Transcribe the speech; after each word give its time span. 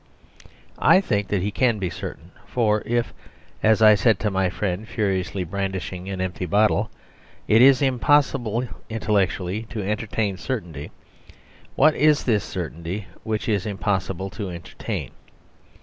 I 0.79 0.99
think 0.99 1.29
he 1.29 1.51
can 1.51 1.77
be 1.77 1.91
certain, 1.91 2.31
for 2.47 2.81
if 2.87 3.13
(as 3.61 3.83
I 3.83 3.93
said 3.93 4.17
to 4.21 4.31
my 4.31 4.49
friend, 4.49 4.87
furiously 4.87 5.43
brandishing 5.43 6.09
an 6.09 6.19
empty 6.19 6.47
bottle) 6.47 6.89
it 7.47 7.61
is 7.61 7.83
impossible 7.83 8.67
intellectually 8.89 9.61
to 9.69 9.83
entertain 9.87 10.37
certainty, 10.37 10.89
what 11.75 11.93
is 11.93 12.23
this 12.23 12.43
certainty 12.43 13.05
which 13.21 13.47
it 13.47 13.53
is 13.53 13.67
impossible 13.67 14.31
to 14.31 14.49
entertain? 14.49 15.11